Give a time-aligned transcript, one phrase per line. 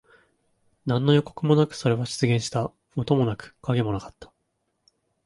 [0.87, 2.71] 何の予告もなく、それは出現した。
[2.95, 4.33] 音もなく、影もなかった。